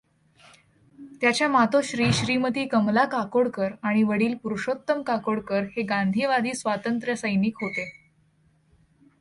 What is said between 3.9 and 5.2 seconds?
वडील पुरुषोत्तम